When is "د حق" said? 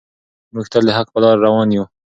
0.87-1.07